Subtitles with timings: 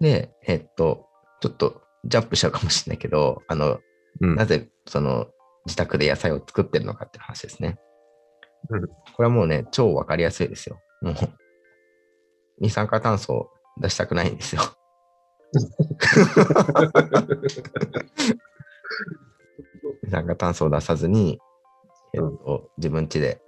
[0.00, 1.06] で、えっと、
[1.40, 3.80] ちょっとジャンプしちゃうかもしれないけど、あの、
[4.20, 5.28] うんなぜその
[5.66, 7.78] 自宅で野菜を作ってるのかって話ですね。
[8.70, 10.80] うんこれはもうね、超わかりやすいですよ。
[11.02, 11.14] もう、
[12.60, 13.50] 二酸化炭素を
[13.80, 14.62] 出したくないんですよ。
[20.02, 21.38] 二酸化炭素を出さずに、
[22.14, 23.40] えっと、自分家で、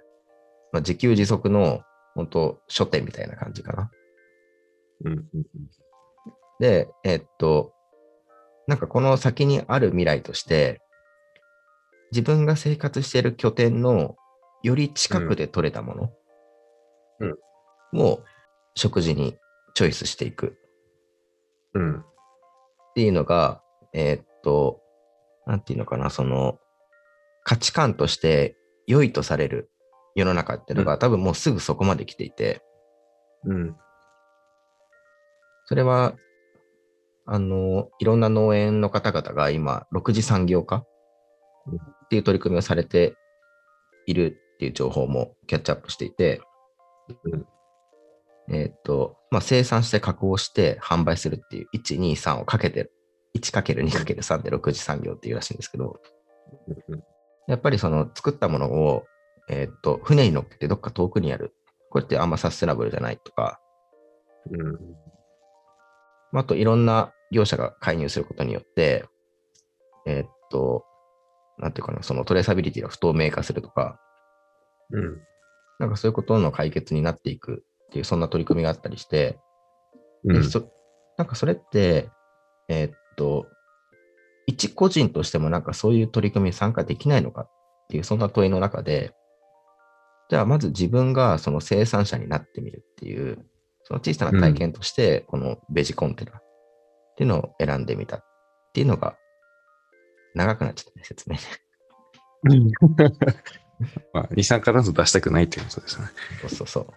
[0.71, 1.81] まあ、自給自足の
[2.15, 3.91] 本当書店みたいな感じかな。
[5.05, 5.25] うんうん
[6.61, 7.73] で、えっと、
[8.67, 10.79] なんかこの先にある未来として、
[12.11, 14.15] 自分が生活している拠点の
[14.61, 16.13] より近くで取れたも
[17.19, 17.35] うん。
[17.97, 18.23] のを
[18.75, 19.37] 食事に
[19.73, 20.55] チョイスしていく。
[21.73, 21.99] うん。
[21.99, 22.03] っ
[22.93, 24.81] ていうのが、えっと、
[25.47, 26.59] なんていうのかな、その
[27.43, 29.71] 価値観として良いとされる
[30.13, 32.61] 世の中っていうのが、多分もうすぐそこまで来ていて、
[33.45, 33.75] うん。
[35.65, 36.13] それは、
[37.25, 40.87] あの、いろんな農園の方々が今、6次産業化っ
[42.09, 43.15] ていう取り組みをされて
[44.05, 46.41] いるっていう情報もキャッチアップしていて、
[48.49, 52.91] えーと、まあ、生産して加工して販売するっていう1、2、3をかけて。
[53.37, 56.01] 1×2×3 で6次産業っていうらしいんですけど、
[57.47, 59.05] やっぱりその作ったものを、
[59.49, 61.53] えーと、船に乗っけてどっか遠くにやる。
[61.89, 63.59] これってあんまサステナブルじゃないとか、
[64.51, 64.79] うん
[66.39, 69.05] ああといろんな業者が介入することによって、
[70.05, 70.83] えーっと、
[71.57, 73.99] なんていうかな、そのトレーサビリティが不透明化するとか、
[74.91, 75.21] うん。
[75.79, 79.39] なんかそういうことの解決になっていくっていう、そんな取り組みがあったりして、
[80.23, 80.41] うん。
[81.17, 82.09] なんかそれって、
[82.67, 83.47] えーっと、
[84.47, 87.49] 一個人としてもなんかそういう取り組みに参加できないのかっ
[87.89, 89.13] ていう、そんな問いの中で、
[90.29, 93.45] じゃあまず自分がその生産者になってみるっていう、
[93.91, 96.43] その小さな体験として、このベジコンテナっ
[97.17, 98.23] ていうのを選んでみたっ
[98.73, 99.17] ていうのが、
[100.33, 102.71] 長くなっちゃったね、説明ね。
[104.13, 106.07] まあ、二酸化炭素出したくないっていうことですね。
[106.41, 106.87] そうそうそう。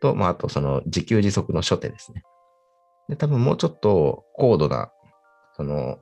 [0.00, 2.22] と、まあ、あとその自給自足の初手ですね。
[3.10, 4.90] で、多分もうちょっと高度な、
[5.54, 5.98] その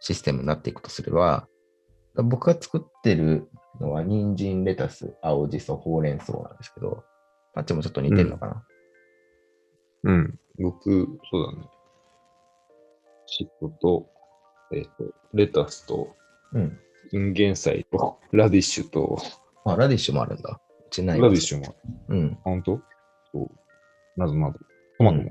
[0.00, 1.48] システムになっていくとすれば、
[2.16, 3.48] 僕が作ってる
[3.80, 7.04] のは人参、レタス、青じそ、ほうれん草なんですけど、
[7.54, 8.66] パッチもちょっと似てるのかな。
[10.04, 10.38] うん。
[10.58, 11.68] 僕、そうだね。
[13.26, 14.08] シッポと、
[14.72, 14.90] えっ、と、
[15.34, 16.14] レタスと、
[16.52, 16.78] うん。
[17.12, 19.18] インゲン菜と、 ラディッシュと、
[19.64, 20.60] あ、ラディッシュもあるんだ。
[20.86, 21.74] うちないラわディッシュも、
[22.08, 22.38] うん。
[22.42, 22.80] 本当？
[23.32, 24.20] そう。
[24.20, 24.58] などなど。
[24.98, 25.30] トマトも。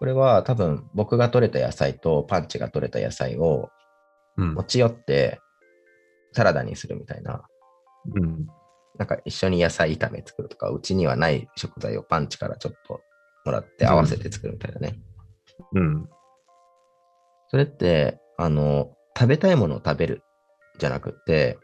[0.00, 3.68] これは多分僕が取れた野菜とパンチが取れた野菜を
[4.36, 5.40] うん持ち寄って
[6.32, 7.46] サラダにするみたいな
[8.14, 8.46] うん。
[8.98, 13.00] なんか一緒に野菜炒め作るとか、うちにはない食材をパンチからちょっと
[13.44, 14.98] もらって合わせて作るみたいなね。
[15.72, 16.08] うん。
[17.48, 20.22] それって、あの、食べたいものを食べる
[20.78, 21.58] じゃなくって、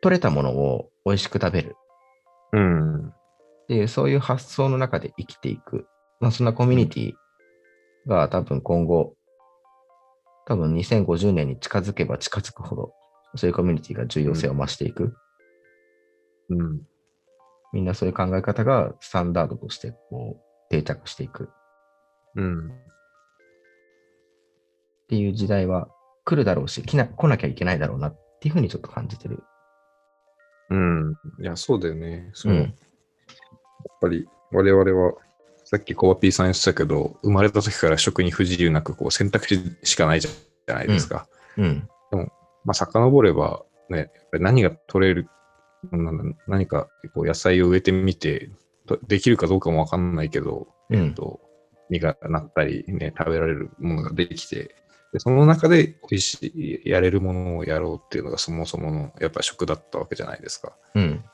[0.00, 1.76] 取れたものを美味しく食べる
[2.52, 3.08] うん。
[3.08, 3.12] っ
[3.68, 5.86] ていう、そういう発想の中で生きていく。
[6.20, 7.12] まあ、そんなコミュニティ
[8.06, 9.14] が多分今後、
[10.46, 12.92] 多分2050年に近づけば近づくほど、
[13.36, 15.14] そういうコミュニティが重要性を増していく。
[16.50, 16.80] うん。
[17.72, 21.50] みんなそういう考え方がスタンダードとしてこう定着していく。
[22.36, 22.68] うん。
[22.68, 22.72] っ
[25.08, 25.88] ていう時代は
[26.24, 29.42] 来るだろうし、来な来なきゃいけないだろうなっていうふうにちょっと感じてる。
[30.70, 31.12] うん。
[31.40, 32.30] いや、そうだよね。
[32.34, 32.72] そうのんやっ
[34.00, 35.14] ぱり我々は、
[35.64, 41.26] さっきコバピーさん言ってたけど、生まれた時から食に不自由なくこう選択肢しかないじゃないですか。
[41.56, 41.88] うん。
[42.64, 45.28] まあ、遡れば、ね、やっぱり何が取れる、
[46.46, 48.50] 何かこう野菜を植えてみて、
[48.86, 51.14] とできるかどうかもわかんないけど、うん。
[51.14, 51.40] と
[51.90, 54.74] 実がなったり、ね、食べられるものができて、
[55.12, 60.76] でその中で美味しい、やれるものをやろうっていうのがそもそものやっぱ食だったわけじゃないですか。
[60.94, 61.24] うん。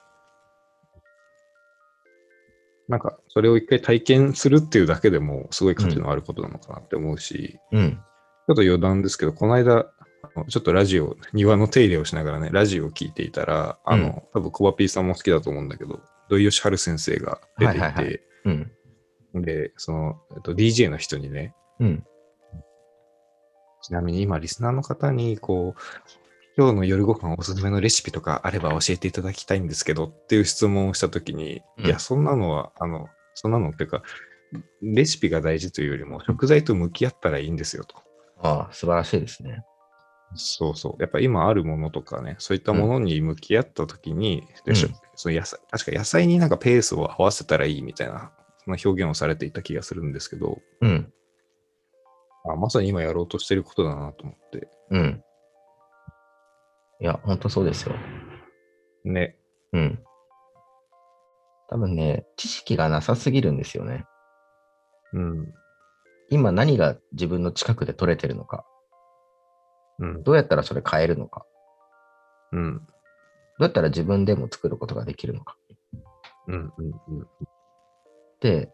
[2.86, 7.92] なんか、それを一回体験するっていうだけでも、すごい価値のあることなのかなって思うし、うん。
[7.92, 9.90] ちょっと余談ですけど、この間、
[10.48, 18.50] ちょっとラジオ、庭の手入れをしながらね、ラジオを聞いていたら、あの、多分コバピーさんも好きだと思うんだけど、土井善晴先生が出ていて、はいはいはいう
[19.38, 19.42] ん。
[19.42, 22.04] で、その、えっと、DJ の人にね、うん。
[23.82, 25.80] ちなみに今、リスナーの方に、こう、
[26.56, 34.02] 今日の夜ご飯おすすめのレシピとかあれば教えていただきたいんですけどっていう質問をしたときに、うんいや、そんなのは、あの、そんなのっていうか、
[34.82, 37.96] レシピが大事というよりも、食材と向き合ったらいいんですよと。
[38.40, 39.64] ああ、素晴らしいですね。
[40.34, 41.02] そうそう。
[41.02, 48.32] やっぱ今あるものとかね、そういったものに向き合ったときに、でしょうんその野菜、確か野菜になんかペースを合わせたらいいみたいな、
[48.64, 51.12] そんな表現をされていた気がするんですけど、うん。
[52.46, 54.68] あまさに今やろうとしてることだなと思って。
[54.90, 55.22] うん。
[57.00, 57.94] いや、ほんとそうですよ。
[59.04, 59.36] ね。
[59.72, 59.98] うん。
[61.68, 64.04] 多分ね、知識がなさすぎるんですよね。
[65.12, 65.54] うん。
[66.30, 68.64] 今何が自分の近くで取れてるのか。
[69.98, 70.22] うん。
[70.22, 71.44] どうやったらそれ変えるのか。
[72.52, 72.78] うん。
[72.78, 72.84] ど
[73.60, 75.56] うやったら自分でも作ることができるのか。
[76.48, 76.54] うん。
[76.54, 76.86] うん。
[76.86, 77.28] うん。
[78.40, 78.70] で、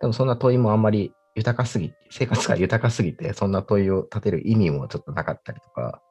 [0.00, 6.02] 多分そんな問いもあんまり豊かすぎ、生活が豊かすぎて、そんな問いを立てる意味もちょっとなかったりとか、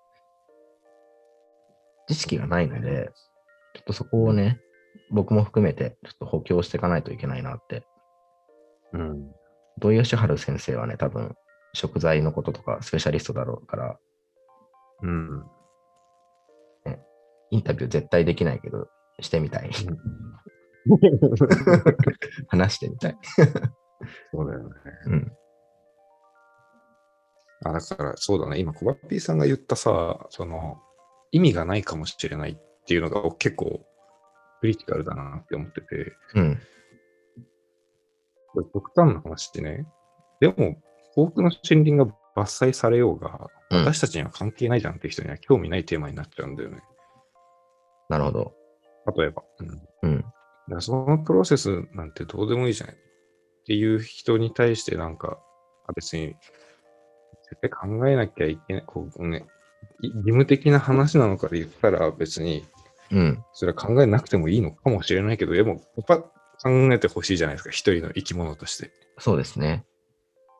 [2.08, 3.12] 知識がないので、
[3.74, 4.62] ちょっとそこをね、
[5.10, 7.86] 僕も含めて、ちょっと補強していかないといけないなって。
[8.94, 9.32] うん。
[9.80, 11.36] 土井善晴先生はね、多分、
[11.74, 14.00] 食材のこととかスペシャリストだろうから、
[15.04, 15.44] うん。
[17.52, 18.88] インタビュー絶対できないけど、
[19.22, 19.70] してみたい。
[22.50, 23.18] 話してみたい。
[24.32, 24.76] そうだよね。
[25.06, 25.32] うん。
[27.66, 28.60] あ、だから、そうだね。
[28.60, 30.82] 今、コバピーさんが言ったさ、その、
[31.32, 33.86] 意味がないかもしれないっていうのが結構、
[34.60, 36.60] クリティカルだなって思ってて、うん。
[38.54, 39.88] これ極端な話ってね、
[40.40, 40.82] でも、
[41.16, 42.06] 多くの森林が
[42.36, 46.82] 伐採されようが、うん私たちには関係ないじゃんって人には興味ないテーマになっちゃうんだよね。
[48.10, 48.54] なるほど。
[49.18, 49.44] 例えば。
[49.60, 49.68] うん。
[49.68, 50.26] だかうん。
[50.70, 53.00] らそのプロセスなんてどうでもいいじゃないっ
[53.66, 55.40] ていう人に対してなんか、
[55.88, 56.36] あ別に、
[57.50, 59.46] 絶対考えなきゃいけない、こうね、
[60.02, 62.66] い義務的な話なのかで言ったら別に、
[63.12, 63.44] うん。
[63.54, 66.30] それは考えなくてもいいのかもしれないけど、でも、やっぱ考
[66.94, 68.92] えてほしいじゃないですか、一人の生き物として。
[69.18, 69.86] そうですね。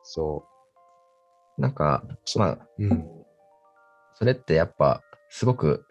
[0.02, 0.44] そ
[1.58, 2.04] なんか、
[2.36, 2.84] まあ、う。
[2.84, 3.08] うん。
[4.14, 5.84] それってやっぱ、すごく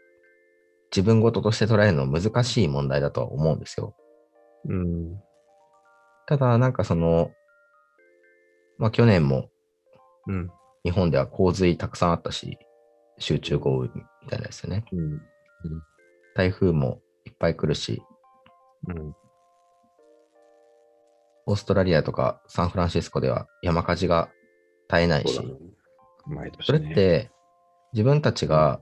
[0.92, 3.96] 自分事として捉えるの難しい問題だとは思うんですよ。
[4.68, 5.22] うん。
[6.28, 7.32] ただ、なんかその、
[8.78, 9.50] まあ去年も
[10.28, 10.50] うん。
[10.84, 12.60] 日本では洪水たくさんあったし、
[13.18, 13.90] 集中豪雨
[14.22, 14.86] みたいなですよね。
[14.92, 15.22] うん。
[16.36, 18.02] 台風もいっぱい来るし、
[18.88, 19.16] うん。
[21.48, 24.30] オーストラリアとかサンフランシスコでは山火事が
[24.90, 25.40] 絶えないし。
[26.26, 26.92] 毎年、それね。
[26.92, 27.32] って
[27.94, 28.82] 自分たちが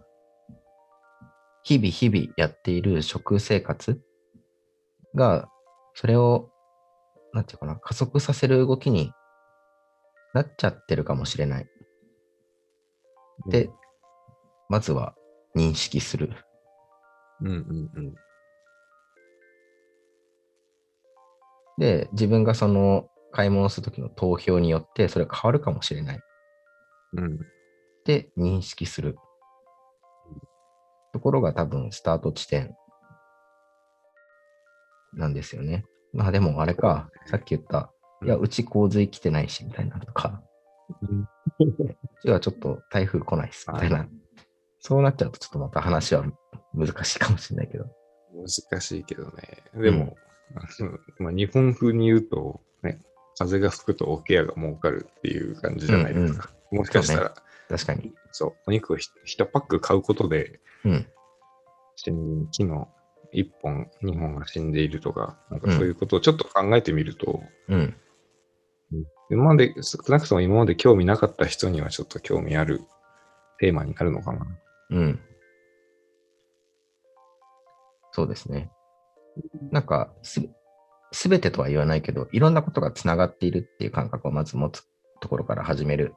[1.66, 4.00] 日々日々やっている食生活
[5.16, 5.50] が、
[5.96, 6.52] それを、
[7.34, 9.12] なんていうかな、加速させる動きに
[10.36, 11.68] なっちゃってるかもしれない。
[13.48, 13.72] で、
[14.70, 15.16] まずは
[15.56, 16.34] 認識する。
[17.42, 17.56] うんうん
[17.96, 18.16] うん。
[21.80, 26.20] で、自分がその買い物するときの投票によってそれ変わるかもしれない。
[27.18, 27.40] うん。
[28.06, 29.18] で、認識する。
[31.12, 32.74] ところが多分スタート地点
[35.14, 35.84] なんですよね。
[36.14, 37.92] まあでもあれか、さっき言った、
[38.24, 40.42] いや、うち洪水来てないし、みたいなのとか、
[41.60, 41.66] う
[42.22, 44.08] ちはちょっと台風来ないっす、みたいな。
[44.80, 46.24] そうなっちゃうとちょっとまた話は
[46.74, 47.86] 難しいかもしれないけど。
[48.34, 49.64] 難しいけどね。
[49.74, 50.16] でも、
[51.20, 53.02] まあ、日本風に言うと、ね、
[53.38, 56.50] 風が吹くと桶屋が儲かるっていう感じじゃないですか。
[56.72, 57.34] もしかしたら、
[57.70, 58.14] 確かに。
[58.32, 61.08] そう,、お肉をひ1パック買うことで、うん
[62.52, 62.90] 木の
[63.34, 67.96] 1本、2本が死んでいるとか、なんかそういうことをちょっと考えてみると、うん。
[69.32, 72.82] 今まで、少なくとも今まで興味なかった人にはちょっと興味ある
[73.60, 74.46] テーマになるのかな。
[74.92, 75.20] うん。
[78.12, 78.70] そうですね。
[79.72, 80.42] なんかす、
[81.16, 84.84] すべてとは言わないけど、いろんなことがつながっているっていう感覚をまず持つ
[85.22, 86.14] ところから始める。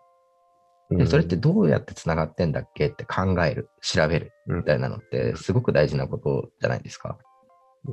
[0.90, 7.16] で、それってどうやってつながってんだっけって考える、調べるみたいなのって、すごく大事なことじゃないですか。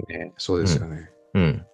[0.10, 1.12] ね、そうですよね。
[1.36, 1.66] うん。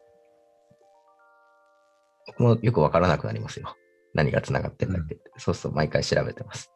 [2.28, 3.74] 僕もよくわからなくなりますよ。
[4.14, 5.32] 何がつながってんだっけって。
[5.38, 6.70] そうすると毎回調べてます。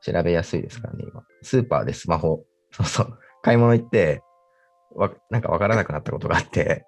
[0.00, 1.22] 調べやすいですからね、今。
[1.42, 4.22] スーパーでスマホ、そうそう、買い物行って、
[4.94, 6.84] わなんかわからなくなったことがあって、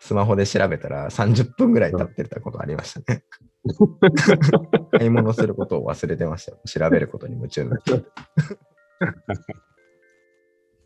[0.00, 3.24] スマホで調べたら30分ぐらい経ってたことありましたね。
[4.92, 6.58] 買い物することを忘れてましたよ。
[6.66, 8.04] 調べることに夢中になって。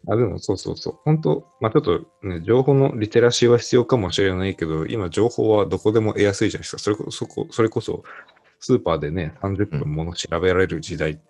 [0.08, 0.94] あ、でもそうそうそう。
[1.04, 6.78] 本当まあちょっとね、情報のリテラシーは必要かもしれないけど、今情報はどこでも得やすいじゃないですか。
[6.78, 8.02] それこそ、こそれこそ
[8.60, 11.20] スーパーでね、30分もの調べられる時代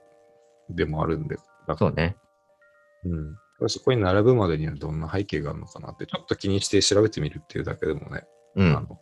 [0.69, 1.37] でもあるんで。
[1.67, 2.17] だそうね。
[3.05, 3.37] うん。
[3.69, 8.25] そこに並ぶまでにはどんな背景があるのかなって、ちょっと気にして調べてみるっていうだけでもね、
[8.57, 8.76] うん。
[8.76, 8.99] あの、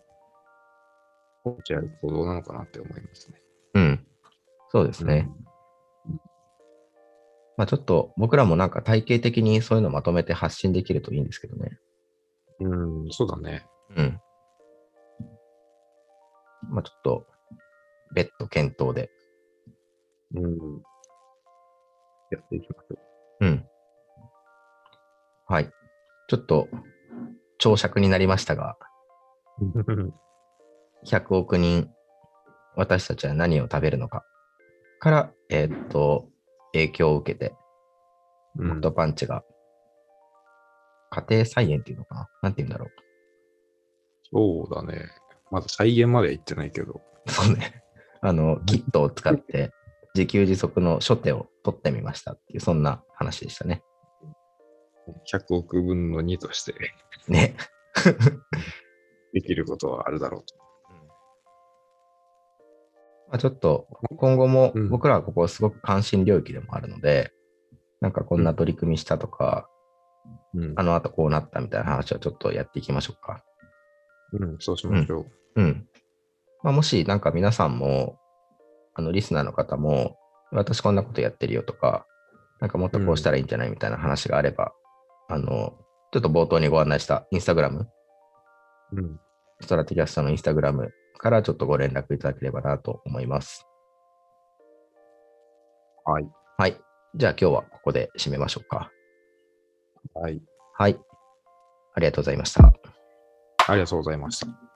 [1.69, 3.41] る行動なのかなって思いますね。
[3.75, 4.07] うん。
[4.71, 5.29] そうですね。
[7.57, 11.79] まあちょっと僕らもなんか体系的にそういうのをまとめて発信できるといいんですけどね。
[12.61, 13.05] うん。
[13.05, 13.67] うん、そうだね。
[13.97, 14.21] うん。
[16.71, 17.27] まあちょっと、
[18.15, 19.11] 別途検討で。
[20.35, 20.83] うん。
[22.31, 23.18] やっていきましょうん。
[25.49, 25.71] はい。
[26.28, 26.69] ちょっと、
[27.59, 28.76] 長尺になりましたが、
[29.61, 30.12] う。
[31.07, 31.90] 100億人、
[32.76, 34.25] 私たちは何を食べるのか
[35.00, 36.28] から、えーっと、
[36.73, 37.55] 影響を受けて、
[38.59, 39.45] うんホットパンチが、
[41.11, 42.28] 家庭菜園っていうのかな？
[42.43, 42.90] なんて言うんだろ
[44.31, 45.09] そうだね。
[45.50, 47.00] まだ再現までは行ってないけど。
[47.26, 47.31] う。
[47.31, 47.83] そうね。
[48.21, 49.73] あの、キットを使って、
[50.14, 53.83] 自給自足の初手を取ってみましたっていう、そんな話でしたね。
[55.33, 56.75] 100億分の2として
[57.29, 57.57] ね。
[59.33, 60.55] できることはあるだろうと。
[63.29, 63.87] まあ、ちょっと
[64.17, 67.33] 今後もうん僕らはここすごく関心領域でもあるので、
[68.00, 69.69] なんかこんな取り組みしたとか、
[70.55, 73.45] うんあの後こうなったみたいな話をちょっとやっていきましょうか。
[74.33, 75.62] うん、そうしましょう。
[75.62, 75.88] うん。
[76.62, 78.19] まあ、もしなんか皆さんも、
[78.95, 80.17] あのリスナーの方も、
[80.50, 82.07] 私こんなことやってるよとか、
[82.61, 84.73] なんかもっとこうしたらいいんじゃないみたいな話があれば、
[85.29, 85.75] あの、
[86.13, 87.89] ちょっと冒頭にご案内したインスタグラム、
[88.93, 89.21] うん。
[89.61, 93.67] ストラティキャストのインスタグラムからちょっとご連絡いただければなと思います。
[96.05, 96.29] はい。
[96.57, 96.77] はい。
[97.15, 98.91] じゃあ今日はここで締めましょうか。
[100.15, 100.41] はい。
[100.79, 100.99] はい。
[101.95, 102.73] ありがとうございました。
[103.67, 104.68] ありがとうございました。